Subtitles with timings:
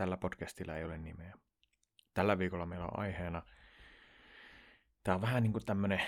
[0.00, 1.34] Tällä podcastilla ei ole nimeä.
[2.14, 3.42] Tällä viikolla meillä on aiheena,
[5.04, 6.02] tämä on vähän niin kuin tämmönen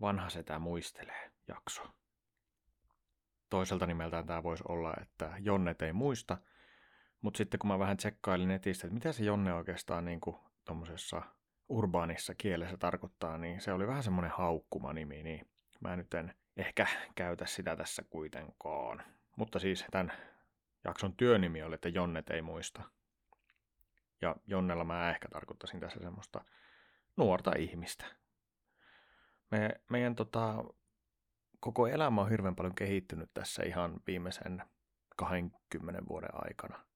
[0.00, 1.82] vanha setä muistelee jakso.
[3.50, 6.38] Toiselta nimeltään tämä voisi olla, että Jonnet ei muista,
[7.22, 11.22] mutta sitten kun mä vähän tsekkailin netistä, että mitä se Jonne oikeastaan niin kuin tommosessa
[11.68, 15.48] urbaanissa kielessä tarkoittaa, niin se oli vähän semmoinen haukkuma nimi, niin
[15.80, 19.02] mä nyt en ehkä käytä sitä tässä kuitenkaan.
[19.36, 20.12] Mutta siis tämän
[20.84, 22.82] jakson työnimi oli, että Jonnet ei muista.
[24.20, 26.44] Ja Jonnella mä ehkä tarkoittaisin tässä semmoista
[27.16, 28.04] nuorta ihmistä.
[29.50, 30.64] Me, meidän tota,
[31.60, 34.62] koko elämä on hirveän paljon kehittynyt tässä ihan viimeisen
[35.16, 36.86] 20 vuoden aikana.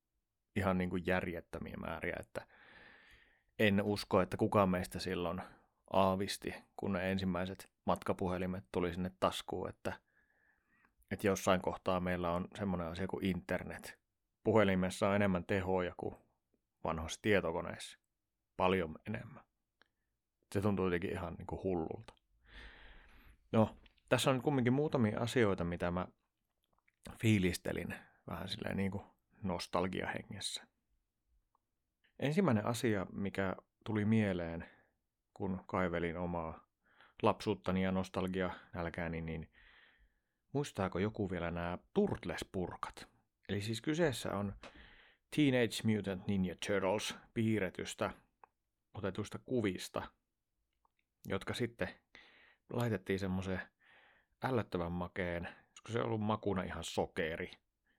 [0.57, 2.47] Ihan niin kuin järjettömiä määriä, että
[3.59, 5.43] en usko, että kukaan meistä silloin
[5.93, 9.93] aavisti, kun ne ensimmäiset matkapuhelimet tuli sinne taskuun, että,
[11.11, 13.99] että jossain kohtaa meillä on semmoinen asia kuin internet.
[14.45, 16.17] Puhelimessa on enemmän tehoja kuin
[16.85, 17.99] vanhoissa tietokoneissa.
[18.57, 19.45] Paljon enemmän.
[20.53, 22.15] Se tuntuu jotenkin ihan niin kuin hullulta.
[23.53, 23.77] No,
[24.09, 26.07] tässä on kumminkin muutamia asioita, mitä mä
[27.21, 27.95] fiilistelin
[28.27, 29.05] vähän silleen niin kuin
[29.43, 30.67] nostalgiahengessä.
[32.19, 34.67] Ensimmäinen asia, mikä tuli mieleen,
[35.35, 36.67] kun kaivelin omaa
[37.23, 39.51] lapsuuttani ja nostalgia nälkääni, niin
[40.57, 43.09] muistaako joku vielä nämä Turtles-purkat?
[43.49, 44.55] Eli siis kyseessä on
[45.37, 48.11] Teenage Mutant Ninja Turtles piirretystä
[48.95, 50.03] otetusta kuvista,
[51.27, 51.89] jotka sitten
[52.71, 53.61] laitettiin semmoiseen
[54.45, 57.51] ällöttävän makeen, koska se on ollut makuna ihan sokeri.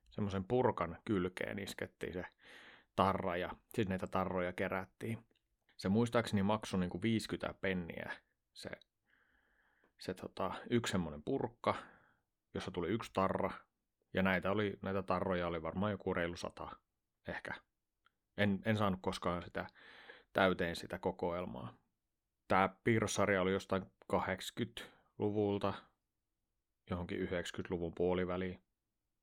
[0.09, 2.25] Semmoisen purkan kylkeen iskettiin se
[2.95, 5.25] tarra ja sitten näitä tarroja kerättiin.
[5.78, 8.11] Se muistaakseni maksoi niin kuin 50 penniä
[8.53, 8.69] se,
[10.00, 11.75] se tota, yksi semmoinen purkka,
[12.58, 13.51] jossa tuli yksi tarra.
[14.13, 16.75] Ja näitä, oli, näitä tarroja oli varmaan joku reilu sata
[17.28, 17.53] ehkä.
[18.38, 19.68] En, en saanut koskaan sitä
[20.34, 21.73] täyteen sitä kokoelmaa.
[22.47, 25.73] Tämä piirrossarja oli jostain 80-luvulta
[26.90, 28.62] johonkin 90-luvun puoliväliin.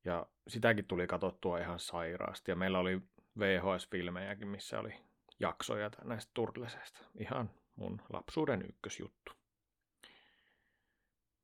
[0.05, 2.51] Ja sitäkin tuli katsottua ihan sairaasti.
[2.51, 3.01] Ja meillä oli
[3.39, 4.95] VHS-filmejäkin, missä oli
[5.41, 7.01] jaksoja näistä turtlesesta.
[7.19, 9.33] Ihan mun lapsuuden ykkösjuttu.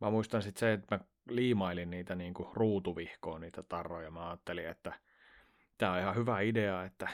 [0.00, 4.10] Mä muistan sitten se, että mä liimailin niitä niin kuin ruutuvihkoon, niitä tarroja.
[4.10, 4.92] Mä ajattelin, että
[5.78, 7.08] tämä on ihan hyvä idea, että,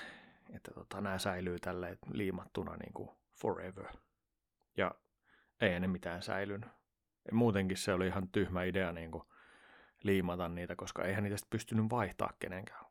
[0.54, 3.10] että tota, nämä säilyy tälle liimattuna niin kuin
[3.40, 3.86] forever.
[4.76, 4.94] Ja
[5.60, 6.70] ei ne mitään säilynyt.
[7.32, 9.24] Muutenkin se oli ihan tyhmä idea niin kuin
[10.02, 12.86] liimata niitä, koska eihän niitä pystynyt vaihtaa kenenkään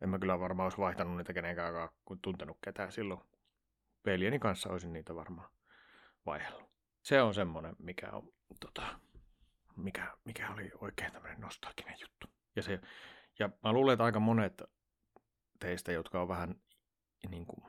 [0.00, 3.20] en mä kyllä varmaan olisi vaihtanut niitä kenenkään kun tuntenut ketään silloin.
[4.06, 5.50] Veljeni kanssa olisin niitä varmaan
[6.26, 6.77] vaihdellut.
[7.08, 9.00] Se on semmoinen, mikä on, tota,
[9.76, 12.26] mikä, mikä oli oikein tämmöinen nostalginen juttu.
[12.56, 12.80] Ja, se,
[13.38, 14.62] ja mä luulen, että aika monet
[15.58, 16.54] teistä, jotka on vähän
[17.28, 17.64] niin kuin,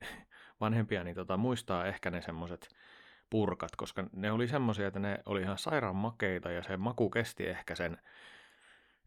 [0.60, 2.68] vanhempia, niin tota, muistaa ehkä ne semmoiset
[3.30, 7.46] purkat, koska ne oli semmoisia, että ne oli ihan sairaan makeita ja se maku kesti
[7.46, 7.98] ehkä sen,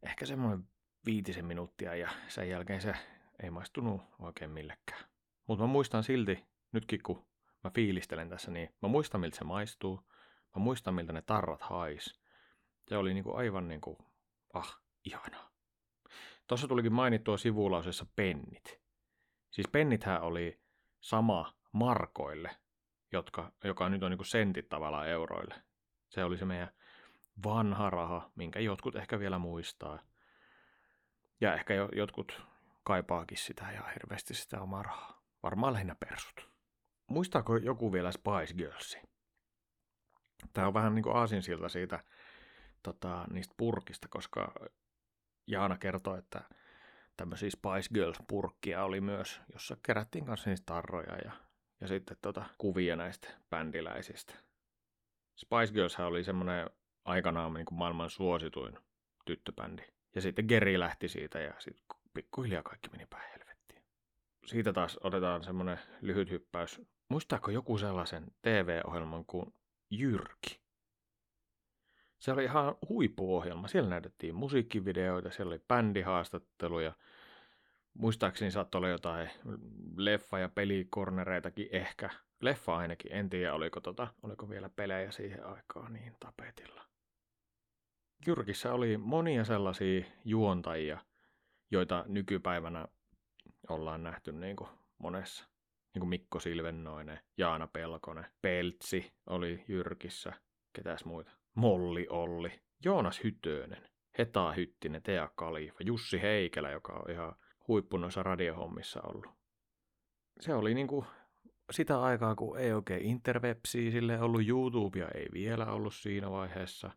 [0.04, 0.68] ehkä semmoinen
[1.06, 2.94] viitisen minuuttia ja sen jälkeen se
[3.44, 5.04] ei maistunut oikein millekään.
[5.48, 7.29] Mutta mä muistan silti, nytkin kun
[7.64, 10.10] mä fiilistelen tässä, niin mä muistan miltä se maistuu.
[10.56, 12.22] Mä muistan miltä ne tarrat hais.
[12.88, 13.98] Se oli niinku aivan niinku,
[14.54, 15.50] ah, ihanaa.
[16.48, 18.82] Tuossa tulikin mainittua sivulausessa pennit.
[19.52, 20.62] Siis pennithän oli
[21.00, 22.56] sama markoille,
[23.12, 25.56] jotka, joka nyt on niinku sentit tavallaan euroille.
[26.10, 26.72] Se oli se meidän
[27.44, 30.00] vanha raha, minkä jotkut ehkä vielä muistaa.
[31.42, 32.42] Ja ehkä jo, jotkut
[32.84, 35.22] kaipaakin sitä ja hirveästi sitä omaa rahaa.
[35.44, 36.49] Varmaan lähinnä persut.
[37.10, 39.00] Muistaako joku vielä Spice Girlsi?
[40.54, 42.04] Tämä on vähän niin kuin aasinsilta siitä
[42.84, 44.54] tota, niistä purkista, koska
[45.48, 46.42] Jaana kertoi, että
[47.18, 51.32] tämmöisiä Spice Girls-purkkia oli myös, jossa kerättiin kanssa niistä tarroja ja,
[51.82, 54.34] ja sitten tota, kuvia näistä bändiläisistä.
[55.36, 56.70] Spice Girls oli semmoinen
[57.06, 58.78] aikanaan niin kuin maailman suosituin
[59.26, 59.84] tyttöbändi.
[60.16, 63.84] Ja sitten Geri lähti siitä ja sitten pikkuhiljaa kaikki meni päin helvettiin.
[64.46, 66.82] Siitä taas otetaan semmoinen lyhyt hyppäys.
[67.10, 69.54] Muistaako joku sellaisen TV-ohjelman kuin
[69.92, 70.62] Jyrki?
[72.20, 73.68] Se oli ihan huippuohjelma.
[73.68, 76.94] Siellä näytettiin musiikkivideoita, siellä oli bändihaastatteluja.
[77.94, 79.30] Muistaakseni saattoi olla jotain
[79.96, 82.10] leffa- ja pelikornereitakin ehkä.
[82.42, 86.86] Leffa ainakin, en tiedä oliko, tota, oliko vielä pelejä siihen aikaan niin tapetilla.
[88.28, 91.00] Jyrkissä oli monia sellaisia juontajia,
[91.72, 92.88] joita nykypäivänä
[93.70, 95.59] ollaan nähty niin kuin monessa.
[95.94, 100.34] Niin kuin Mikko Silvennoinen, Jaana Pelkonen, Peltsi oli Jyrkissä,
[100.74, 101.32] ketäs muita.
[101.56, 107.36] Molli Olli, Joonas Hytönen, Heta Hyttinen, Tea Kalifa, Jussi Heikelä, joka on ihan
[107.68, 109.32] huippu noissa radiohommissa ollut.
[110.40, 111.06] Se oli niinku
[111.72, 116.92] sitä aikaa, kun ei oikein interwebsiä sille ollut, YouTubea ei vielä ollut siinä vaiheessa.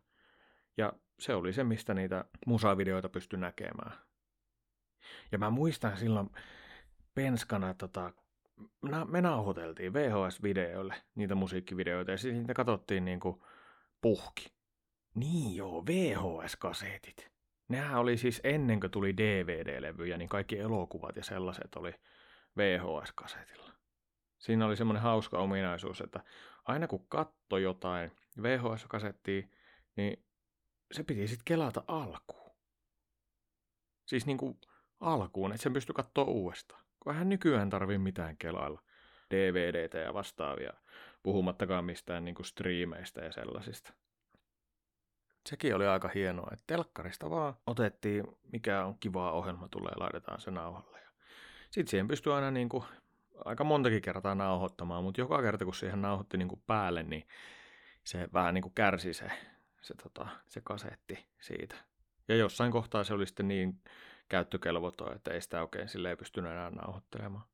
[0.77, 3.97] Ja se oli se, mistä niitä musavideoita pystyi näkemään.
[5.31, 6.29] Ja mä muistan silloin
[7.15, 8.13] penskana, tota,
[9.07, 13.41] me nauhoiteltiin VHS-videoille niitä musiikkivideoita ja sitten niitä katsottiin niin kuin
[14.01, 14.53] puhki.
[15.15, 17.31] Niin joo, VHS-kasetit.
[17.67, 21.95] Nehän oli siis ennen kuin tuli DVD-levyjä, niin kaikki elokuvat ja sellaiset oli
[22.57, 23.71] VHS-kasetilla.
[24.37, 26.23] Siinä oli semmoinen hauska ominaisuus, että
[26.65, 28.11] aina kun katto jotain
[28.41, 29.47] VHS-kasettia,
[29.95, 30.25] niin
[30.91, 32.55] se piti sitten kelata alkuun.
[34.05, 34.59] Siis niin kuin
[34.99, 36.82] alkuun, että sen pystyi katsoa uudestaan.
[37.05, 38.81] Vähän nykyään tarvii mitään kelailla.
[39.31, 40.73] DVDtä ja vastaavia,
[41.23, 43.93] puhumattakaan mistään niin kuin striimeistä ja sellaisista.
[45.49, 50.51] Sekin oli aika hienoa, että telkkarista vaan otettiin, mikä on kivaa ohjelma tulee, laitetaan se
[50.51, 50.99] nauhalle.
[51.71, 52.83] Sitten siihen pystyy aina niin kuin,
[53.45, 57.27] aika montakin kertaa nauhoittamaan, mutta joka kerta kun siihen nauhoitti niin kuin päälle, niin
[58.03, 59.31] se vähän niin kuin kärsi se,
[59.81, 61.75] se, tota, se kasetti siitä.
[62.27, 63.81] Ja jossain kohtaa se oli sitten niin
[64.33, 67.45] käyttökelvoton, että ei sitä oikein ei pystynyt enää nauhoittelemaan.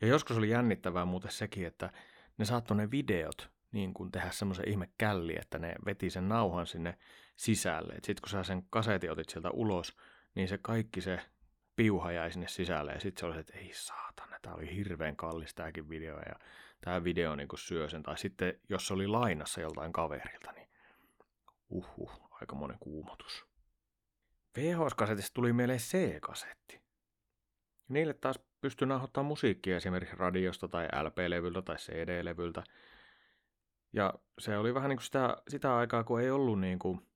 [0.00, 1.92] Ja joskus oli jännittävää muuten sekin, että
[2.38, 6.66] ne saattoi ne videot niin kuin tehdä semmoisen ihme källi, että ne veti sen nauhan
[6.66, 6.98] sinne
[7.36, 7.94] sisälle.
[7.94, 9.96] Sitten kun sä sen kasetin otit sieltä ulos,
[10.34, 11.20] niin se kaikki se
[11.76, 12.92] piuha jäi sinne sisälle.
[12.92, 16.16] Ja sitten se oli, että ei saatana, tämä oli hirveän kallis tämäkin video.
[16.16, 16.34] Ja
[16.80, 18.02] tämä video niin kuin syö sen.
[18.02, 20.68] Tai sitten jos se oli lainassa joltain kaverilta, niin
[21.70, 23.49] uhu, aika monen kuumotus.
[24.58, 26.80] VHS-kasetista tuli mieleen C-kasetti.
[27.88, 32.62] Niille taas pystyi nauhoittamaan musiikkia esimerkiksi radiosta tai LP-levyltä tai CD-levyltä.
[33.92, 37.06] Ja se oli vähän niin kuin sitä, sitä aikaa, kun ei ollut niin kuin,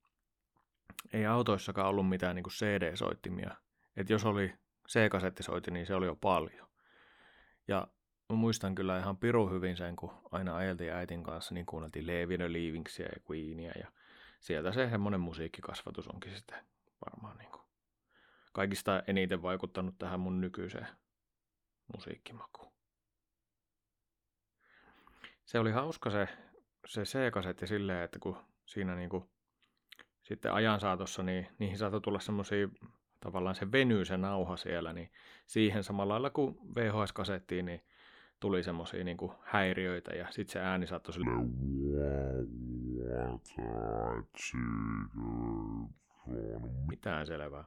[1.13, 3.57] ei autoissakaan ollut mitään niin kuin CD-soittimia.
[3.97, 4.55] Että jos oli
[4.89, 6.69] C-kasettisoitin, niin se oli jo paljon.
[7.69, 7.89] Ja
[8.29, 13.07] muistan kyllä ihan piru hyvin sen, kun aina ajeltiin äitin kanssa, niin kuunneltiin Leaving Leavingsia
[13.07, 13.73] ja Queenia.
[13.79, 13.93] Ja
[14.41, 16.74] sieltä se semmoinen musiikkikasvatus onkin sitten
[17.07, 17.63] varmaan niin kuin
[18.53, 20.87] kaikista eniten vaikuttanut tähän mun nykyiseen
[21.95, 22.73] musiikkimakuun.
[25.45, 26.29] Se oli hauska se,
[26.87, 28.37] se C-kasetti silleen, että kun
[28.67, 29.25] siinä niin kuin
[30.23, 32.69] sitten ajan saatossa, niin niihin saattoi tulla semmoisia,
[33.21, 35.11] tavallaan se venyy se nauha siellä, niin
[35.47, 37.85] siihen samalla lailla kuin VHS-kasettiin, niin
[38.41, 41.31] tuli semmoisia niin häiriöitä ja sitten se ääni saattoi sille
[46.89, 47.65] mitään selvää.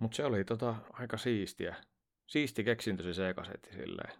[0.00, 1.76] Mutta se oli tota aika siistiä.
[2.26, 4.12] Siisti keksintö se C-kasetti silleen.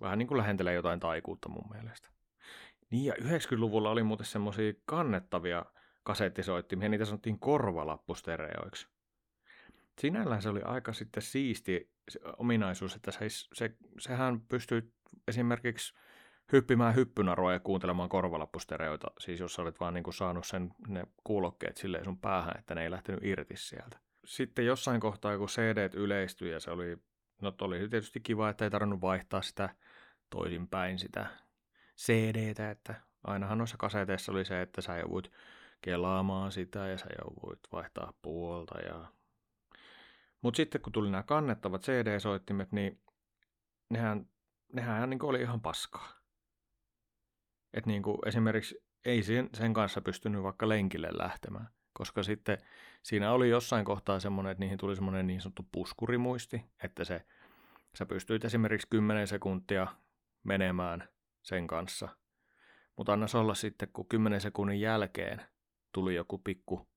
[0.00, 2.08] Vähän niin kuin lähentelee jotain taikuutta mun mielestä.
[2.90, 5.64] Niin ja 90-luvulla oli muuten semmoisia kannettavia
[6.02, 8.88] kasettisoittimia, niitä sanottiin korvalappustereoiksi.
[9.98, 11.90] Sinällään se oli aika sitten siisti
[12.38, 13.20] ominaisuus, että se,
[13.52, 14.92] se, sehän pystyy
[15.28, 15.94] esimerkiksi
[16.52, 21.76] hyppimään hyppynaroa ja kuuntelemaan korvalappustereoita, siis jos olet vaan niin kuin saanut sen, ne kuulokkeet
[21.76, 23.98] silleen sun päähän, että ne ei lähtenyt irti sieltä.
[24.24, 26.96] Sitten jossain kohtaa, kun CD yleistyi ja se oli,
[27.42, 29.68] no oli tietysti kiva, että ei tarvinnut vaihtaa sitä
[30.30, 31.26] toisinpäin sitä
[31.96, 35.32] CDtä, että ainahan noissa kaseteissa oli se, että sä joudut
[35.80, 39.06] kelaamaan sitä ja sä joudut vaihtaa puolta ja
[40.44, 43.00] mutta sitten kun tuli nämä kannettavat CD-soittimet, niin
[43.90, 44.28] nehän,
[44.72, 46.23] nehän niin oli ihan paskaa.
[47.74, 52.58] Että niin kuin esimerkiksi ei sen, sen kanssa pystynyt vaikka lenkille lähtemään, koska sitten
[53.02, 57.24] siinä oli jossain kohtaa semmoinen, että niihin tuli semmoinen niin sanottu puskurimuisti, että se,
[57.94, 59.86] sä pystyit esimerkiksi 10 sekuntia
[60.44, 61.08] menemään
[61.42, 62.08] sen kanssa.
[62.96, 65.40] Mutta annas olla sitten, kun 10 sekunnin jälkeen
[65.92, 66.88] tuli joku pikku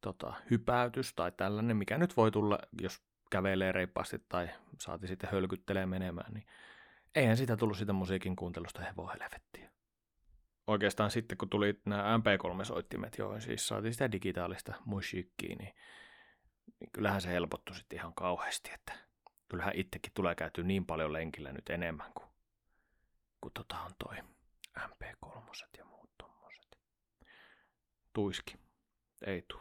[0.00, 4.48] tota, hypäytys tai tällainen, mikä nyt voi tulla, jos kävelee reippaasti tai
[4.80, 6.46] saati sitten hölkyttelee menemään, niin
[7.14, 9.73] eihän sitä tullut sitä musiikin kuuntelusta hevoa helvettiä
[10.66, 15.74] oikeastaan sitten, kun tuli nämä MP3-soittimet, joihin siis saatiin sitä digitaalista musiikkiä, niin,
[16.80, 18.92] niin kyllähän se helpottui sitten ihan kauheasti, että
[19.48, 22.28] kyllähän itsekin tulee käyty niin paljon lenkillä nyt enemmän kuin,
[23.40, 24.16] kuin tota on toi
[24.78, 25.34] MP3
[25.78, 26.78] ja muut tommoset.
[28.12, 28.56] Tuiski.
[29.26, 29.60] Ei tuu.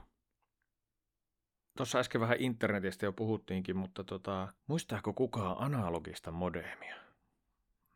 [1.78, 6.96] Tuossa äsken vähän internetistä jo puhuttiinkin, mutta tota, muistaako kukaan analogista modemia?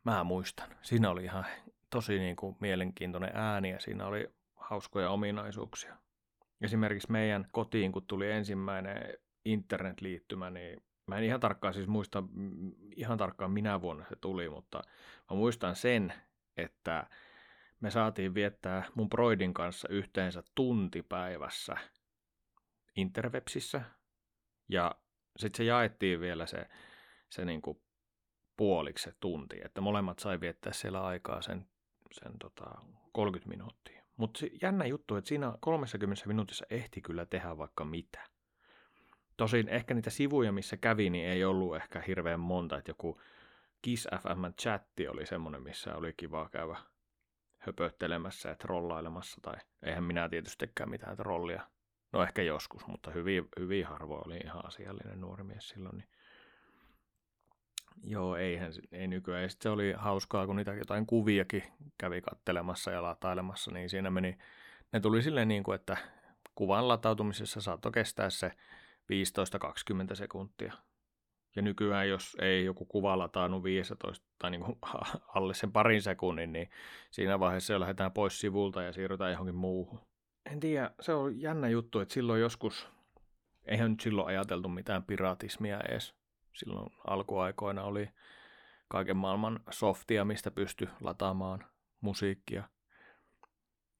[0.04, 0.76] Mä muistan.
[0.82, 1.46] Siinä oli ihan
[1.90, 5.96] tosi niin kuin mielenkiintoinen ääni ja siinä oli hauskoja ominaisuuksia.
[6.60, 12.22] Esimerkiksi meidän kotiin, kun tuli ensimmäinen internetliittymä, niin mä en ihan tarkkaan siis muista
[12.96, 14.82] ihan tarkkaan minä vuonna se tuli, mutta
[15.30, 16.12] mä muistan sen,
[16.56, 17.06] että
[17.80, 21.76] me saatiin viettää mun broidin kanssa yhteensä tunti päivässä
[22.96, 23.82] interwebsissä
[24.68, 24.94] ja
[25.36, 26.68] sitten se jaettiin vielä se,
[27.30, 27.82] se niin kuin
[28.56, 31.66] puoliksi se tunti, että molemmat sai viettää siellä aikaa sen,
[32.12, 32.64] sen tota
[33.12, 34.02] 30 minuuttia.
[34.16, 38.20] Mutta jännä juttu, että siinä 30 minuutissa ehti kyllä tehdä vaikka mitä.
[39.36, 43.20] Tosin ehkä niitä sivuja, missä kävi, niin ei ollut ehkä hirveän monta, että joku
[43.82, 46.76] Kiss FM chatti oli semmoinen, missä oli kiva käydä
[47.58, 51.62] höpöttelemässä ja trollailemassa, tai eihän minä tietystikään mitään trollia.
[52.12, 55.96] No ehkä joskus, mutta hyvin, hyvin harvoin oli ihan asiallinen nuori mies silloin.
[55.98, 56.08] Niin
[58.04, 59.42] Joo, eihän, ei nykyään.
[59.42, 61.62] Ja se oli hauskaa, kun niitä jotain kuviakin
[61.98, 64.38] kävi kattelemassa ja latailemassa, niin siinä meni,
[64.92, 65.96] ne tuli silleen niin kuin, että
[66.54, 68.52] kuvan latautumisessa saattoi kestää se
[70.12, 70.72] 15-20 sekuntia.
[71.56, 74.78] Ja nykyään, jos ei joku kuva lataanut 15 tai niin kuin
[75.36, 76.70] alle sen parin sekunnin, niin
[77.10, 80.00] siinä vaiheessa jo lähdetään pois sivulta ja siirrytään johonkin muuhun.
[80.52, 82.88] En tiedä, se on jännä juttu, että silloin joskus,
[83.66, 86.14] eihän nyt silloin ajateltu mitään piratismia edes.
[86.58, 88.10] Silloin alkuaikoina oli
[88.88, 91.64] kaiken maailman softia, mistä pysty lataamaan
[92.00, 92.68] musiikkia.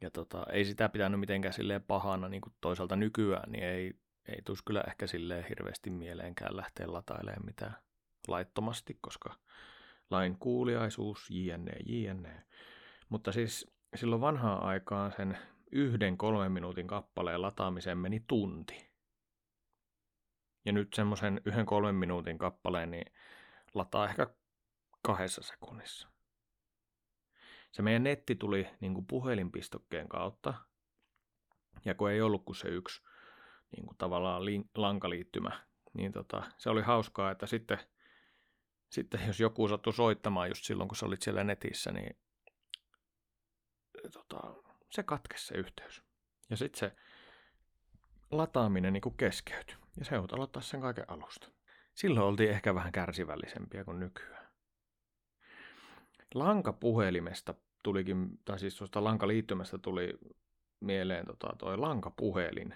[0.01, 3.95] Ja tota, ei sitä pitänyt mitenkään silleen pahana, niin kuin toisaalta nykyään, niin ei,
[4.29, 7.77] ei tulisi kyllä ehkä silleen hirveästi mieleenkään lähteä latailemaan mitään
[8.29, 9.35] laittomasti, koska
[10.11, 12.43] lain kuuliaisuus, jne, jne.
[13.09, 15.39] Mutta siis silloin vanhaan aikaan sen
[15.73, 18.88] yhden kolmen minuutin kappaleen lataamiseen meni tunti.
[20.69, 23.13] Ja nyt semmoisen yhden kolmen minuutin kappaleen niin
[23.75, 24.27] lataa ehkä
[25.03, 26.09] kahdessa sekunnissa.
[27.73, 30.55] Se meidän netti tuli niin kuin puhelinpistokkeen kautta.
[31.85, 33.03] Ja kun ei ollut kuin se yksi
[33.77, 34.43] niin kuin tavallaan
[34.75, 37.79] lankaliittymä, niin tota, se oli hauskaa, että sitten,
[38.91, 42.17] sitten jos joku sattui soittamaan just silloin, kun sä olit siellä netissä, niin
[44.13, 44.41] tota,
[44.91, 46.03] se katkesi se yhteys.
[46.51, 46.97] Ja sitten se
[48.31, 49.77] lataaminen niin keskeytyi.
[49.99, 51.49] Ja se joutui aloittaa sen kaiken alusta.
[51.95, 54.49] Silloin oltiin ehkä vähän kärsivällisempiä kuin nykyään.
[56.35, 60.19] Lankapuhelimesta tulikin, tai siis tuosta lankaliittymästä tuli
[60.81, 62.75] mieleen tota, toi lankapuhelin.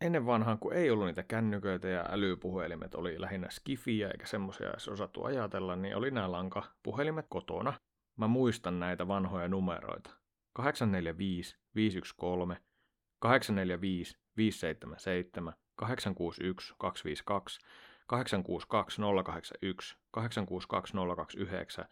[0.00, 4.88] Ennen vanhaan, kun ei ollut niitä kännyköitä ja älypuhelimet oli lähinnä skifiä eikä semmoisia edes
[4.88, 7.72] osattu ajatella, niin oli nämä lankapuhelimet kotona.
[8.16, 10.10] Mä muistan näitä vanhoja numeroita.
[10.52, 12.72] 845 513
[13.18, 17.60] 845 577 861 252
[18.06, 21.84] 862 081 862 029.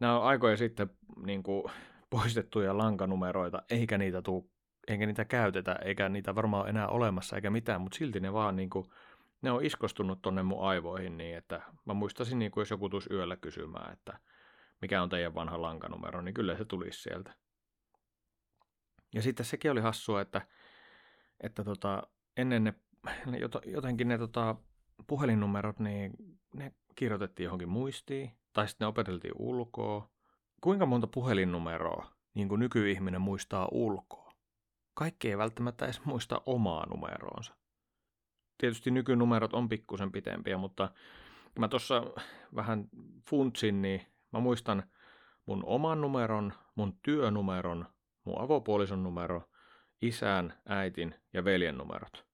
[0.00, 0.90] Nämä on aikoja sitten
[1.26, 1.72] niin kuin,
[2.10, 4.50] poistettuja lankanumeroita, eikä niitä, tuu,
[4.88, 8.70] eikä niitä käytetä, eikä niitä varmaan enää olemassa eikä mitään, mutta silti ne vaan niin
[8.70, 8.86] kuin,
[9.42, 13.12] ne on iskostunut tonne mun aivoihin niin, että mä muistasin, niin kuin, jos joku tulisi
[13.12, 14.18] yöllä kysymään, että
[14.80, 17.34] mikä on teidän vanha lankanumero, niin kyllä se tulisi sieltä.
[19.14, 20.46] Ja sitten sekin oli hassua, että,
[21.42, 22.02] että tota,
[22.36, 22.74] ennen ne,
[23.26, 24.56] ne jotenkin ne tota,
[25.06, 26.12] puhelinnumerot, niin
[26.54, 30.10] ne kirjoitettiin johonkin muistiin, tai sitten ne opeteltiin ulkoa.
[30.60, 34.32] Kuinka monta puhelinnumeroa niin kuin nykyihminen muistaa ulkoa?
[34.94, 37.54] Kaikki ei välttämättä edes muista omaa numeroonsa.
[38.58, 40.90] Tietysti nykynumerot on pikkusen pitempiä, mutta
[41.58, 42.02] mä tuossa
[42.54, 42.88] vähän
[43.28, 44.82] funtsin, niin mä muistan
[45.46, 47.86] mun oman numeron, mun työnumeron,
[48.24, 49.42] mun avopuolison numero,
[50.02, 52.26] isän, äitin ja veljen numerot.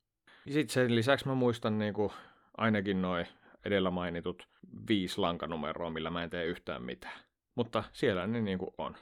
[0.45, 2.13] Sitten sen lisäksi mä muistan niin kuin
[2.57, 3.27] ainakin noin
[3.65, 4.49] edellä mainitut
[4.89, 7.21] viisi lankanumeroa, millä mä en tee yhtään mitään.
[7.55, 8.97] Mutta siellä ne niin kuin on.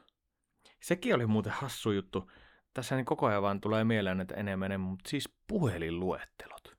[0.83, 2.31] Sekin oli muuten hassu juttu.
[2.75, 6.77] Tässä niin koko ajan vaan tulee mieleen, että enemmän, mutta siis puhelinluettelot.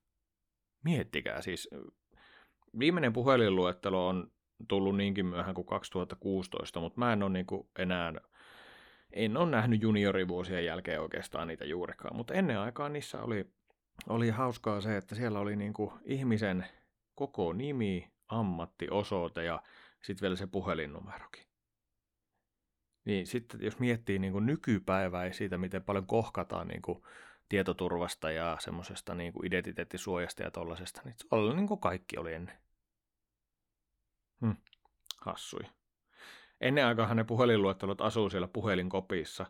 [0.84, 1.70] Miettikää siis.
[2.80, 4.32] Viimeinen puhelinluettelo on
[4.68, 7.46] tullut niinkin myöhään kuin 2016, mutta mä en ole niin
[7.80, 8.14] enää
[9.14, 13.46] en ole nähnyt juniorivuosien jälkeen oikeastaan niitä juurikaan, mutta ennen aikaa niissä oli,
[14.10, 16.66] oli hauskaa se, että siellä oli niin kuin ihmisen
[17.16, 19.64] koko nimi, ammatti, osoite ja
[20.02, 21.48] sitten vielä se puhelinnumerokin.
[23.06, 27.04] Niin sitten jos miettii niin kuin nykypäivää ja siitä, miten paljon kohkataan niin kuin
[27.50, 32.34] tietoturvasta ja semmoisesta niin kuin identiteettisuojasta ja tollasesta, niin se oli niin kuin kaikki oli
[32.34, 32.58] ennen.
[34.42, 34.52] Hm,
[35.22, 35.77] hassui.
[36.62, 39.46] Ennen aikaan ne puhelinluettelot asuu siellä puhelinkopissa,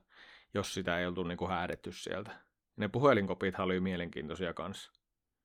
[0.53, 2.31] jos sitä ei oltu niin kuin häädetty sieltä.
[2.75, 4.91] Ne puhelinkopithan oli mielenkiintoisia kanssa,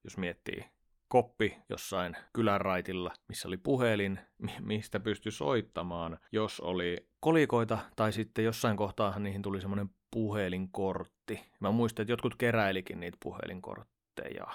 [0.04, 0.64] jos miettii.
[1.08, 4.20] Koppi jossain kylänraitilla, missä oli puhelin,
[4.60, 11.50] mistä pystyi soittamaan, jos oli kolikoita, tai sitten jossain kohtaa niihin tuli semmoinen puhelinkortti.
[11.60, 14.46] Mä muistan, että jotkut keräilikin niitä puhelinkortteja.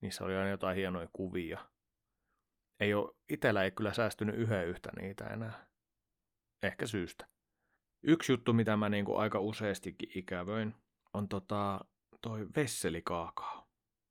[0.00, 1.60] Niissä oli aina jotain hienoja kuvia.
[2.80, 5.66] Ei ole, itellä ei kyllä säästynyt yhden yhtä niitä enää.
[6.64, 7.26] Ehkä syystä.
[8.02, 10.74] Yksi juttu, mitä mä niinku aika useastikin ikävöin,
[11.14, 11.80] on tota,
[12.20, 13.66] toi vesselikaakao.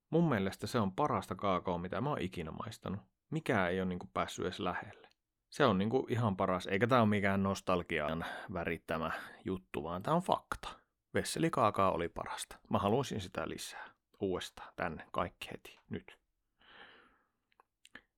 [0.10, 3.00] Mun mielestä se on parasta kaakaoa, mitä mä oon ikinä maistanut.
[3.32, 5.10] Mikä ei ole niinku päässyt edes lähelle.
[5.50, 9.12] Se on niinku ihan paras, eikä tämä ole mikään nostalgian värittämä
[9.46, 10.80] juttu, vaan tämä on fakta.
[11.14, 12.56] Vesselikaakaa oli parasta.
[12.70, 13.90] Mä haluaisin sitä lisää.
[14.20, 16.20] Uudestaan, tänne, kaikki heti, nyt.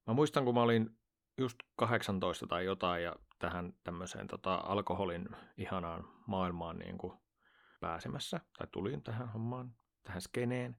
[0.07, 0.97] Mä muistan, kun mä olin
[1.37, 7.13] just 18 tai jotain ja tähän tämmöiseen tota, alkoholin ihanaan maailmaan niin kuin
[7.79, 10.77] pääsemässä, tai tulin tähän hommaan, tähän skeneen.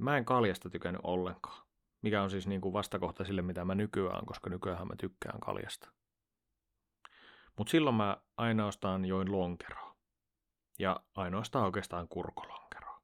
[0.00, 1.66] Mä en kaljasta tykännyt ollenkaan,
[2.02, 5.90] mikä on siis niin kuin vastakohta sille, mitä mä nykyään, koska nykyään mä tykkään kaljasta.
[7.58, 9.96] Mutta silloin mä ainoastaan join lonkeroa.
[10.78, 13.02] Ja ainoastaan oikeastaan kurkolonkeroa.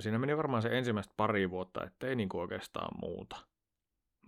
[0.00, 3.36] Siinä meni varmaan se ensimmäistä pari vuotta, ettei niinku oikeastaan muuta.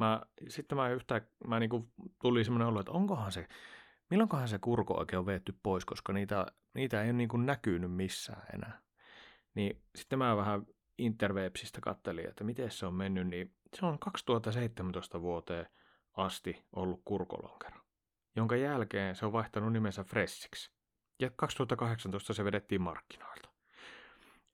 [0.00, 1.88] Mä, sitten mä yhtä, mä niinku
[2.22, 3.48] tuli semmoinen olo, että onkohan se,
[4.10, 8.42] milloinkohan se kurko oikein on veetty pois, koska niitä, niitä ei ole niinku näkynyt missään
[8.54, 8.80] enää.
[9.54, 10.66] Niin sitten mä vähän
[10.98, 15.66] Interwebsistä kattelin, että miten se on mennyt, niin se on 2017 vuoteen
[16.16, 17.80] asti ollut kurkolonkero,
[18.36, 20.70] jonka jälkeen se on vaihtanut nimensä Freshiksi.
[21.20, 23.48] Ja 2018 se vedettiin markkinoilta.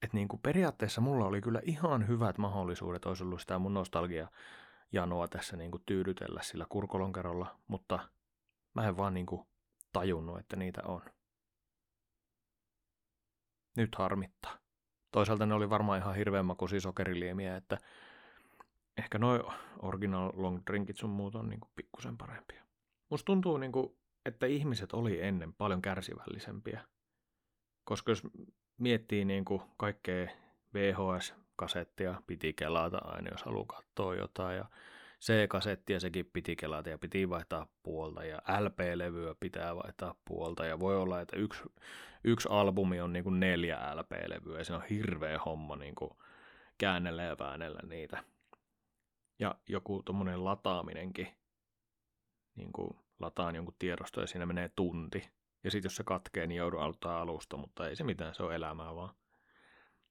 [0.01, 4.27] Et niin kuin periaatteessa mulla oli kyllä ihan hyvät mahdollisuudet, olisi ollut sitä mun nostalgia
[4.91, 8.09] janoa tässä niin kuin tyydytellä sillä kurkolonkerolla, mutta
[8.73, 9.47] mä en vaan niin kuin
[9.93, 11.01] tajunnut, että niitä on.
[13.77, 14.57] Nyt harmittaa.
[15.11, 17.77] Toisaalta ne oli varmaan ihan hirveän makuisia sokeriliemiä, että
[18.97, 19.41] ehkä noin
[19.79, 22.63] original long drinkit sun muut on niin kuin pikkusen parempia.
[23.09, 26.81] Musta tuntuu, niin kuin, että ihmiset oli ennen paljon kärsivällisempiä.
[27.83, 28.23] Koska jos
[28.77, 30.27] miettii niin kuin kaikkea
[31.57, 34.57] VHS-kasettia, piti kelata aina, jos haluaa katsoa jotain.
[34.57, 34.65] Ja
[35.21, 40.97] C-kasettia sekin piti kelata ja piti vaihtaa puolta ja LP-levyä pitää vaihtaa puolta ja voi
[40.97, 41.63] olla, että yksi,
[42.23, 46.11] yksi albumi on niin kuin neljä LP-levyä ja se on hirveä homma niin kuin
[46.77, 48.23] käännellä ja väännellä niitä.
[49.39, 51.27] Ja joku tuommoinen lataaminenkin,
[52.55, 52.89] niin kuin
[53.19, 55.31] lataan jonkun tiedosto ja siinä menee tunti.
[55.63, 58.53] Ja sitten jos se katkee, niin joudun aloittaa alusta, mutta ei se mitään, se on
[58.53, 59.15] elämää vaan.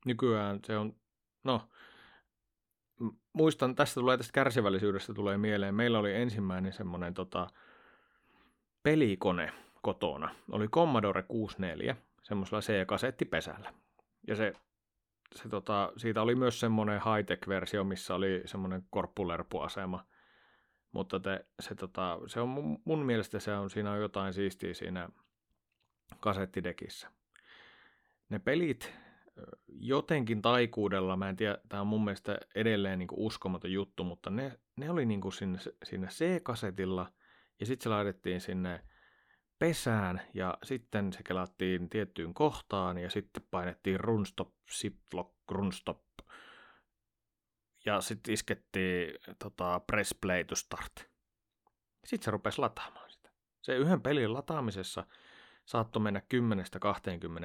[0.06, 0.96] Nykyään se on,
[1.44, 1.68] no,
[3.32, 5.74] muistan, tästä tulee tästä kärsivällisyydestä tulee mieleen.
[5.74, 7.46] Meillä oli ensimmäinen semmoinen tota,
[8.82, 10.34] pelikone kotona.
[10.50, 13.74] Oli Commodore 64, semmoisella C-kasettipesällä.
[14.26, 14.52] Ja se,
[15.34, 20.06] se tota, siitä oli myös semmoinen high-tech-versio, missä oli semmoinen korppulerpuasema.
[20.92, 24.74] Mutta te, se, tota, se on mun, mun mielestä se on, siinä on jotain siistiä
[24.74, 25.08] siinä
[26.20, 27.10] kasettidekissä.
[28.28, 28.92] Ne pelit
[29.68, 34.58] jotenkin taikuudella, mä en tiedä, tämä on mun mielestä edelleen niin uskomaton juttu, mutta ne,
[34.76, 37.12] ne oli niin sinne, sinne C-kasetilla
[37.60, 38.84] ja sitten se laitettiin sinne
[39.58, 46.02] pesään ja sitten se kelattiin tiettyyn kohtaan ja sitten painettiin runstop, ziplock, runstop
[47.86, 50.92] ja sitten iskettiin tota, press play to start.
[52.04, 53.30] Sitten se rupesi lataamaan sitä.
[53.62, 55.06] Se yhden pelin lataamisessa
[55.64, 56.22] saattoi mennä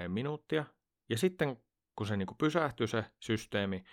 [0.05, 0.65] 10-20 minuuttia
[1.09, 1.57] ja sitten
[1.95, 3.83] kun se niin kuin pysähtyi se systeemi,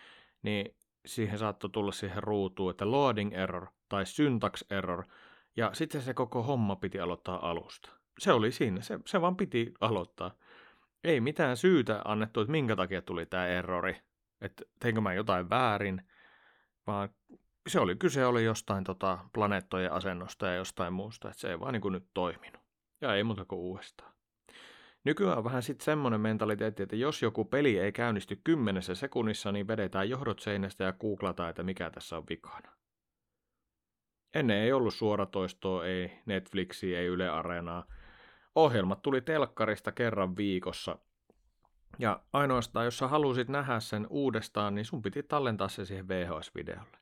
[0.43, 5.05] niin siihen saattoi tulla siihen ruutuun, että loading error tai syntax error,
[5.57, 7.91] ja sitten se koko homma piti aloittaa alusta.
[8.19, 10.35] Se oli siinä, se, se vaan piti aloittaa.
[11.05, 14.03] Ei mitään syytä annettu, että minkä takia tuli tämä errori,
[14.41, 16.03] että teinkö mä jotain väärin,
[16.87, 17.09] vaan
[17.69, 21.73] se oli, kyse oli jostain tota, planeettojen asennosta ja jostain muusta, että se ei vaan
[21.73, 22.63] niin kuin nyt toiminut.
[23.01, 24.18] Ja ei muuta kuin uudestaan.
[25.05, 29.69] Nykyään on vähän sitten semmoinen mentaliteetti, että jos joku peli ei käynnisty kymmenessä sekunnissa, niin
[29.69, 32.73] vedetään johdot seinästä ja googlataan, että mikä tässä on vikana.
[34.35, 37.87] Ennen ei ollut suoratoistoa, ei Netflixiä, ei Yle Areenaa.
[38.55, 40.99] Ohjelmat tuli telkkarista kerran viikossa.
[41.99, 46.99] Ja ainoastaan, jos sä halusit nähdä sen uudestaan, niin sun piti tallentaa se siihen VHS-videolle.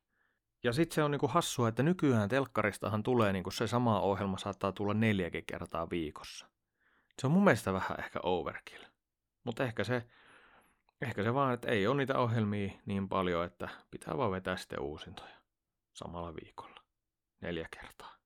[0.65, 4.73] Ja sitten se on niinku hassua, että nykyään telkkaristahan tulee niinku se sama ohjelma saattaa
[4.73, 6.47] tulla neljäkin kertaa viikossa.
[7.19, 8.85] Se on mun mielestä vähän ehkä overkill.
[9.45, 10.07] Mutta ehkä se,
[11.03, 14.81] ehkä se vaan, että ei ole niitä ohjelmia niin paljon, että pitää vaan vetää sitten
[14.81, 15.37] uusintoja
[15.93, 16.83] samalla viikolla.
[17.41, 18.17] Neljä kertaa.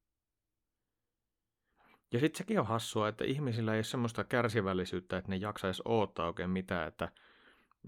[2.12, 6.26] Ja sitten sekin on hassua, että ihmisillä ei ole semmoista kärsivällisyyttä, että ne jaksaisi odottaa
[6.26, 7.09] oikein mitään, että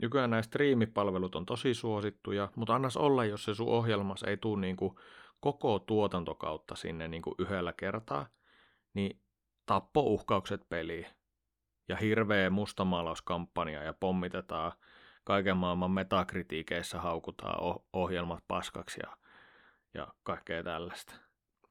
[0.02, 4.60] nykyään nämä striimipalvelut on tosi suosittuja, mutta annas olla, jos se sun ohjelmas ei tule
[4.60, 5.00] niinku
[5.40, 8.26] koko tuotantokautta sinne niinku yhdellä kertaa,
[8.94, 9.21] niin
[9.66, 11.06] tappouhkaukset peliin
[11.88, 14.72] ja hirveä mustamaalauskampanja ja pommitetaan
[15.24, 19.16] kaiken maailman metakritiikeissä haukutaan ohjelmat paskaksi ja,
[19.94, 21.14] ja kaikkea tällaista.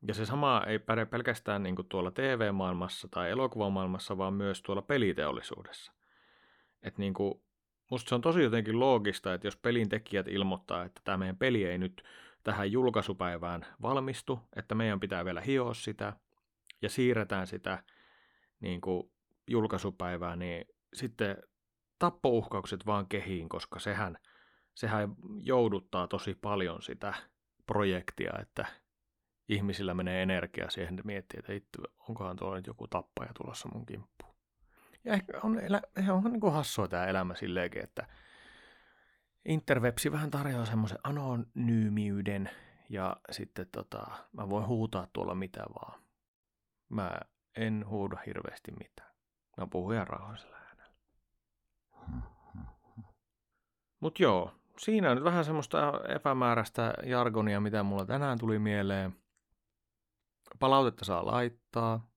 [0.08, 5.93] Ja se sama ei päde pelkästään niin tuolla TV-maailmassa tai elokuvamaailmassa, vaan myös tuolla peliteollisuudessa.
[6.84, 7.41] Et niin kuin
[7.91, 11.65] musta se on tosi jotenkin loogista, että jos pelin tekijät ilmoittaa, että tämä meidän peli
[11.65, 12.04] ei nyt
[12.43, 16.13] tähän julkaisupäivään valmistu, että meidän pitää vielä hioa sitä
[16.82, 17.84] ja siirretään sitä
[18.60, 19.12] niin kuin
[19.48, 21.38] julkaisupäivää, niin sitten
[22.00, 24.17] tappouhkaukset vaan kehiin, koska sehän,
[24.76, 27.13] sehän jouduttaa tosi paljon sitä
[27.65, 28.65] projektia, että
[29.50, 33.86] ihmisillä menee energia siihen, että miettii, että itse, onkohan tuolla nyt joku tappaja tulossa mun
[33.86, 34.36] kimppuun.
[35.04, 38.08] Ja ehkä on, elä, on niin hassua tämä elämä silleenkin, että
[39.46, 42.50] interwebsi vähän tarjoaa semmoisen anonyymiyden
[42.89, 46.00] ja sitten tota, mä voin huutaa tuolla mitä vaan.
[46.91, 47.12] Mä
[47.56, 49.12] en huuda hirveästi mitään.
[49.58, 50.93] Mä puhun ihan rauhallisella äänellä.
[53.99, 59.15] Mut joo, siinä on nyt vähän semmoista epämääräistä jargonia, mitä mulla tänään tuli mieleen.
[60.60, 62.08] Palautetta saa laittaa.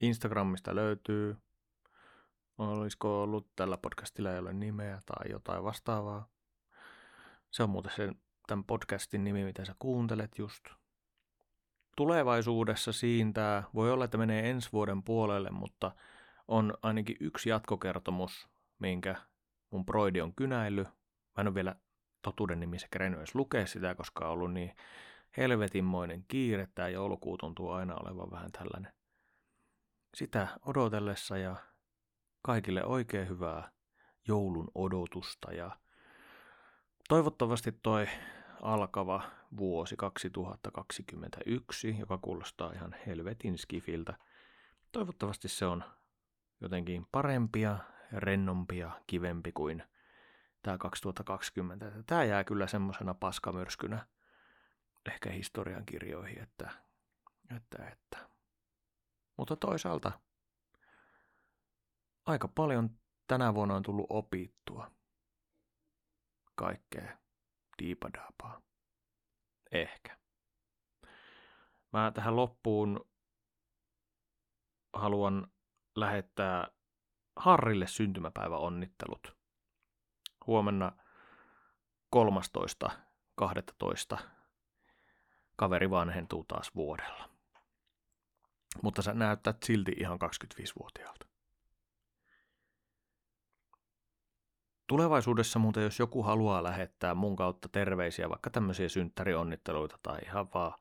[0.00, 1.36] Instagramista löytyy.
[2.58, 6.28] Olisiko ollut tällä podcastilla ei ole nimeä tai jotain vastaavaa.
[7.50, 10.64] Se on muuten sen, tämän podcastin nimi, mitä sä kuuntelet just.
[11.96, 15.90] Tulevaisuudessa siintää, voi olla, että menee ensi vuoden puolelle, mutta
[16.48, 19.14] on ainakin yksi jatkokertomus, minkä
[19.70, 20.84] mun broidi on kynäily.
[20.84, 21.76] Mä en ole vielä
[22.22, 24.76] totuuden nimissä kerennyt edes lukea sitä, koska on ollut niin
[25.36, 26.68] helvetinmoinen kiire.
[26.74, 28.92] Tämä joulukuu tuntuu aina olevan vähän tällainen.
[30.14, 31.56] Sitä odotellessa ja
[32.42, 33.70] kaikille oikein hyvää
[34.28, 35.76] joulun odotusta ja
[37.08, 38.06] toivottavasti toi
[38.62, 39.22] alkava
[39.56, 44.14] vuosi 2021, joka kuulostaa ihan helvetin skifiltä.
[44.92, 45.84] Toivottavasti se on
[46.60, 47.78] jotenkin parempia,
[48.12, 49.82] rennompia, kivempi kuin
[50.62, 51.92] tämä 2020.
[52.06, 54.06] Tämä jää kyllä semmoisena paskamyrskynä
[55.10, 56.70] ehkä historian kirjoihin, että,
[57.56, 58.18] että, että.
[59.36, 60.12] Mutta toisaalta
[62.26, 62.90] aika paljon
[63.26, 64.90] tänä vuonna on tullut opittua
[66.54, 67.18] kaikkea
[67.78, 68.62] diipadaapaa.
[69.72, 70.16] Ehkä.
[71.92, 73.08] Mä tähän loppuun
[74.92, 75.46] haluan
[75.96, 76.68] lähettää
[77.36, 79.36] Harrille syntymäpäiväonnittelut.
[80.46, 80.92] Huomenna
[82.16, 84.18] 13.12.
[85.56, 87.28] kaveri vanhentuu taas vuodella.
[88.82, 91.31] Mutta sä näyttät silti ihan 25-vuotiaalta.
[94.92, 100.72] Tulevaisuudessa muuten, jos joku haluaa lähettää mun kautta terveisiä, vaikka tämmöisiä synttärionnitteluita tai ihan vaan,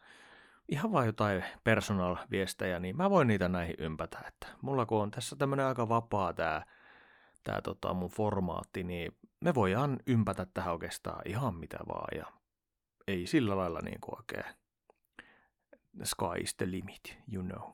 [0.69, 4.19] ihan vaan jotain personal-viestejä, niin mä voin niitä näihin ympätä.
[4.27, 6.65] Että mulla kun on tässä tämmöinen aika vapaa tää,
[7.43, 12.25] tää tota mun formaatti, niin me voidaan ympätä tähän oikeastaan ihan mitä vaan ja
[13.07, 14.55] ei sillä lailla niin kuin oikein
[16.03, 17.71] sky is the limit, you know.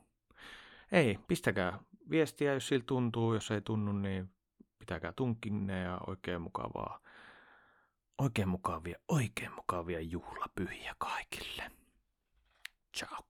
[0.92, 4.37] Ei, pistäkää viestiä, jos siltä tuntuu, jos ei tunnu, niin
[4.88, 7.00] pitäkää tunkinne ja oikein mukavaa,
[8.18, 11.72] oikein mukavia, oikein mukavia juhlapyhiä kaikille.
[12.98, 13.28] ciao